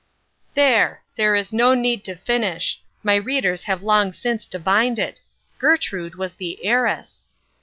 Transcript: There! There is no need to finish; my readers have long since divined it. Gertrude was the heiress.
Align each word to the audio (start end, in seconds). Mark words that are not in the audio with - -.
There! 0.55 1.03
There 1.15 1.35
is 1.35 1.53
no 1.53 1.75
need 1.75 2.03
to 2.05 2.15
finish; 2.15 2.81
my 3.03 3.13
readers 3.13 3.65
have 3.65 3.83
long 3.83 4.13
since 4.13 4.47
divined 4.47 4.97
it. 4.97 5.21
Gertrude 5.59 6.15
was 6.15 6.37
the 6.37 6.65
heiress. 6.65 7.23